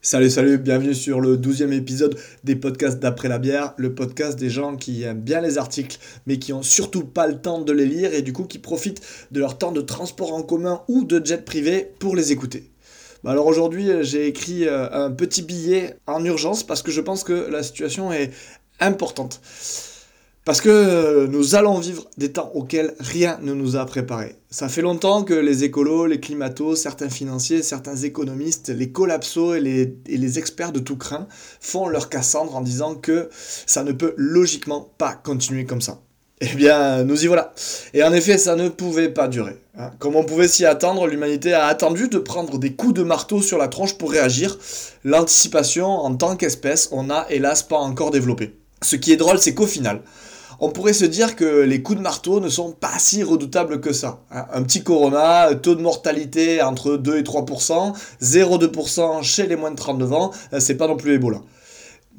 [0.00, 4.48] Salut, salut, bienvenue sur le douzième épisode des podcasts d'après la bière, le podcast des
[4.48, 7.84] gens qui aiment bien les articles, mais qui ont surtout pas le temps de les
[7.84, 11.20] lire et du coup qui profitent de leur temps de transport en commun ou de
[11.26, 12.70] jet privé pour les écouter.
[13.24, 17.24] Bah alors aujourd'hui, j'ai écrit euh, un petit billet en urgence parce que je pense
[17.24, 18.30] que la situation est
[18.78, 19.40] importante.
[20.48, 24.36] Parce que nous allons vivre des temps auxquels rien ne nous a préparés.
[24.48, 29.60] Ça fait longtemps que les écolos, les climatos, certains financiers, certains économistes, les collapsos et
[29.60, 31.28] les, et les experts de tout craint
[31.60, 33.28] font leur Cassandre en disant que
[33.66, 36.00] ça ne peut logiquement pas continuer comme ça.
[36.40, 37.52] Eh bien, nous y voilà.
[37.92, 39.58] Et en effet, ça ne pouvait pas durer.
[39.76, 39.90] Hein.
[39.98, 43.58] Comme on pouvait s'y attendre, l'humanité a attendu de prendre des coups de marteau sur
[43.58, 44.58] la tronche pour réagir.
[45.04, 48.54] L'anticipation, en tant qu'espèce, on n'a hélas pas encore développé.
[48.80, 50.00] Ce qui est drôle, c'est qu'au final,
[50.60, 53.92] on pourrait se dire que les coups de marteau ne sont pas si redoutables que
[53.92, 54.20] ça.
[54.30, 54.46] Hein.
[54.52, 59.76] Un petit corona, taux de mortalité entre 2 et 3%, 0,2% chez les moins de
[59.76, 61.40] 39 ans, euh, c'est pas non plus Ebola.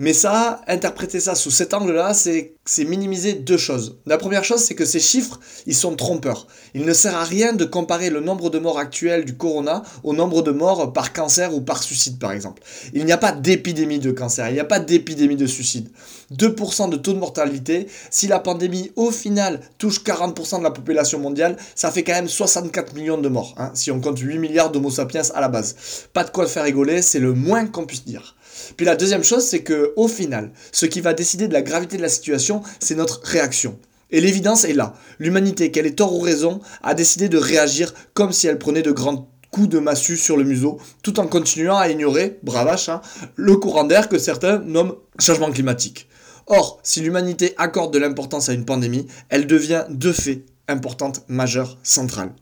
[0.00, 3.98] Mais ça, interpréter ça sous cet angle-là, c'est minimiser deux choses.
[4.06, 6.46] La première chose, c'est que ces chiffres, ils sont trompeurs.
[6.72, 10.14] Il ne sert à rien de comparer le nombre de morts actuels du corona au
[10.14, 12.62] nombre de morts par cancer ou par suicide, par exemple.
[12.94, 15.88] Il n'y a pas d'épidémie de cancer, il n'y a pas d'épidémie de suicide.
[16.32, 21.18] 2% de taux de mortalité, si la pandémie, au final, touche 40% de la population
[21.18, 24.70] mondiale, ça fait quand même 64 millions de morts, hein, si on compte 8 milliards
[24.70, 25.74] d'homo sapiens à la base.
[26.12, 28.36] Pas de quoi faire rigoler, c'est le moins qu'on puisse dire.
[28.76, 31.96] Puis la deuxième chose, c'est que au final, ce qui va décider de la gravité
[31.96, 33.78] de la situation, c'est notre réaction.
[34.10, 34.94] Et l'évidence est là.
[35.18, 38.92] L'humanité, qu'elle ait tort ou raison, a décidé de réagir comme si elle prenait de
[38.92, 43.00] grands coups de massue sur le museau, tout en continuant à ignorer, bravache, hein,
[43.36, 46.08] le courant d'air que certains nomment changement climatique.
[46.46, 51.78] Or, si l'humanité accorde de l'importance à une pandémie, elle devient de fait importante, majeure,
[51.82, 52.32] centrale.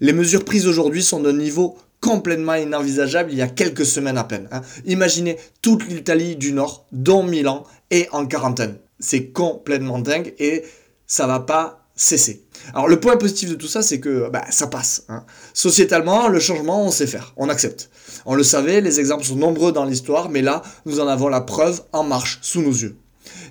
[0.00, 4.24] Les mesures prises aujourd'hui sont d'un niveau complètement inenvisageable il y a quelques semaines à
[4.24, 4.46] peine.
[4.52, 4.60] Hein.
[4.84, 8.76] Imaginez toute l'Italie du Nord, dont Milan, est en quarantaine.
[9.00, 10.64] C'est complètement dingue et
[11.06, 12.44] ça va pas cesser.
[12.74, 15.04] Alors le point positif de tout ça, c'est que bah, ça passe.
[15.08, 15.24] Hein.
[15.54, 17.88] Sociétalement, le changement, on sait faire, on accepte.
[18.26, 21.40] On le savait, les exemples sont nombreux dans l'histoire, mais là, nous en avons la
[21.40, 22.98] preuve en marche sous nos yeux.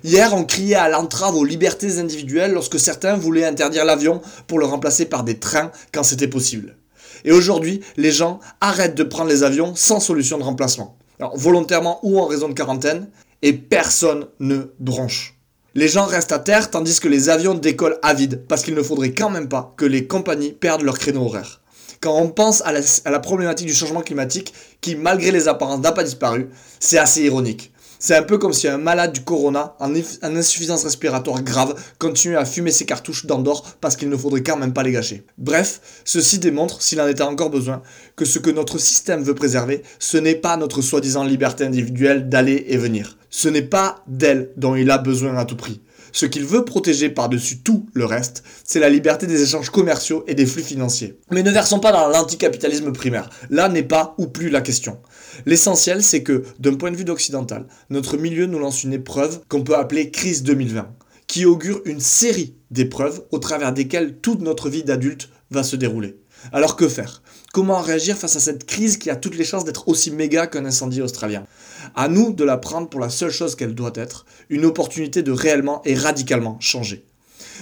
[0.04, 4.66] Hier, on criait à l'entrave aux libertés individuelles lorsque certains voulaient interdire l'avion pour le
[4.66, 6.76] remplacer par des trains quand c'était possible.
[7.24, 10.96] Et aujourd'hui, les gens arrêtent de prendre les avions sans solution de remplacement.
[11.18, 13.08] Alors, volontairement ou en raison de quarantaine,
[13.42, 15.34] et personne ne bronche.
[15.74, 18.82] Les gens restent à terre tandis que les avions décollent à vide, parce qu'il ne
[18.82, 21.60] faudrait quand même pas que les compagnies perdent leur créneau horaire.
[22.00, 25.80] Quand on pense à la, à la problématique du changement climatique, qui malgré les apparences
[25.80, 26.48] n'a pas disparu,
[26.80, 27.72] c'est assez ironique.
[28.06, 32.44] C'est un peu comme si un malade du corona, en, insuffisance respiratoire grave, continuait à
[32.44, 35.24] fumer ses cartouches d'Andorre parce qu'il ne faudrait quand même pas les gâcher.
[35.38, 37.80] Bref, ceci démontre, s'il en était encore besoin,
[38.14, 42.66] que ce que notre système veut préserver, ce n'est pas notre soi-disant liberté individuelle d'aller
[42.68, 43.16] et venir.
[43.30, 45.80] Ce n'est pas d'elle dont il a besoin à tout prix.
[46.12, 50.34] Ce qu'il veut protéger par-dessus tout le reste, c'est la liberté des échanges commerciaux et
[50.34, 51.18] des flux financiers.
[51.32, 53.30] Mais ne versons pas dans l'anticapitalisme primaire.
[53.48, 54.98] Là n'est pas ou plus la question.
[55.46, 59.64] L'essentiel, c'est que, d'un point de vue occidental, notre milieu nous lance une épreuve qu'on
[59.64, 60.88] peut appeler crise 2020,
[61.26, 66.16] qui augure une série d'épreuves au travers desquelles toute notre vie d'adulte va se dérouler.
[66.52, 67.22] Alors que faire?
[67.52, 70.66] Comment réagir face à cette crise qui a toutes les chances d'être aussi méga qu'un
[70.66, 71.46] incendie australien?
[71.94, 75.32] À nous de la prendre pour la seule chose qu'elle doit être, une opportunité de
[75.32, 77.06] réellement et radicalement changer.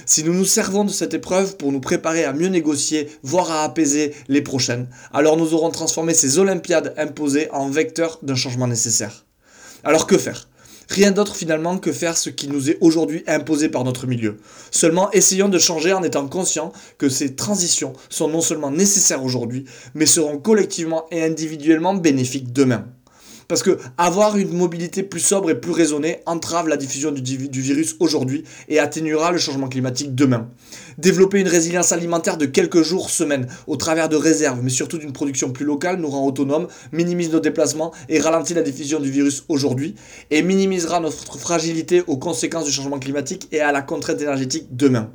[0.05, 3.63] Si nous nous servons de cette épreuve pour nous préparer à mieux négocier, voire à
[3.63, 9.25] apaiser les prochaines, alors nous aurons transformé ces Olympiades imposées en vecteurs d'un changement nécessaire.
[9.83, 10.47] Alors que faire?
[10.89, 14.37] Rien d'autre finalement que faire ce qui nous est aujourd'hui imposé par notre milieu.
[14.69, 19.65] Seulement essayons de changer en étant conscients que ces transitions sont non seulement nécessaires aujourd'hui,
[19.93, 22.85] mais seront collectivement et individuellement bénéfiques demain.
[23.47, 27.21] Parce que avoir une mobilité plus sobre et plus raisonnée entrave la diffusion du,
[27.61, 30.49] virus aujourd'hui et atténuera le changement climatique demain.
[30.97, 35.13] Développer une résilience alimentaire de quelques jours, semaines, au travers de réserves, mais surtout d'une
[35.13, 39.43] production plus locale, nous rend autonomes, minimise nos déplacements et ralentit la diffusion du virus
[39.49, 39.95] aujourd'hui,
[40.29, 45.09] et minimisera notre fragilité aux conséquences du changement climatique et à la contrainte énergétique demain.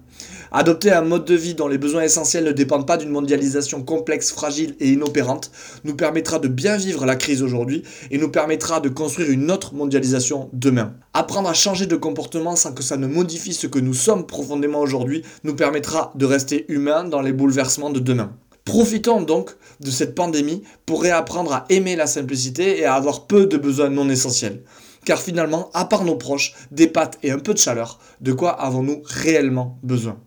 [0.50, 4.32] Adopter un mode de vie dont les besoins essentiels ne dépendent pas d'une mondialisation complexe,
[4.32, 5.50] fragile et inopérante
[5.84, 9.74] nous permettra de bien vivre la crise aujourd'hui et nous permettra de construire une autre
[9.74, 10.94] mondialisation demain.
[11.12, 14.80] Apprendre à changer de comportement sans que ça ne modifie ce que nous sommes profondément
[14.80, 18.32] aujourd'hui nous permettra de rester humains dans les bouleversements de demain.
[18.64, 19.50] Profitons donc
[19.80, 23.90] de cette pandémie pour réapprendre à aimer la simplicité et à avoir peu de besoins
[23.90, 24.62] non essentiels.
[25.04, 28.50] Car finalement, à part nos proches, des pâtes et un peu de chaleur, de quoi
[28.50, 30.18] avons-nous réellement besoin?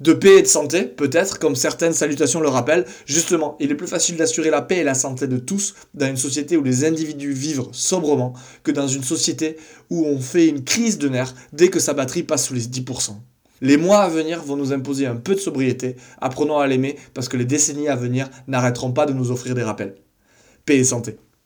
[0.00, 2.84] De paix et de santé, peut-être, comme certaines salutations le rappellent.
[3.06, 6.18] Justement, il est plus facile d'assurer la paix et la santé de tous dans une
[6.18, 9.56] société où les individus vivent sobrement que dans une société
[9.88, 13.12] où on fait une crise de nerfs dès que sa batterie passe sous les 10%.
[13.62, 17.30] Les mois à venir vont nous imposer un peu de sobriété, apprenons à l'aimer parce
[17.30, 19.94] que les décennies à venir n'arrêteront pas de nous offrir des rappels.
[20.66, 21.16] Paix et santé.